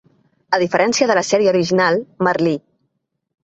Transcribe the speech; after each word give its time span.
A 0.57 0.59
diferència 0.63 1.09
de 1.11 1.19
la 1.21 1.25
sèrie 1.29 1.53
original, 1.53 2.03
Merlí. 2.29 2.59